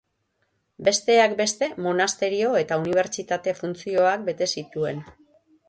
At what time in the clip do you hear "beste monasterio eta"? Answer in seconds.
1.41-2.81